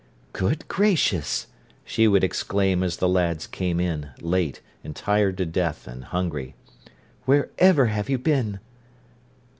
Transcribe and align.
"Good 0.33 0.67
gracious!" 0.67 1.45
she 1.85 2.07
would 2.07 2.23
exclaim 2.23 2.81
as 2.81 2.97
the 2.97 3.07
lads 3.07 3.45
came 3.45 3.79
in, 3.79 4.09
late, 4.19 4.59
and 4.83 4.95
tired 4.95 5.37
to 5.37 5.45
death, 5.45 5.85
and 5.87 6.05
hungry, 6.05 6.55
"wherever 7.27 7.85
have 7.85 8.09
you 8.09 8.17
been?" 8.17 8.59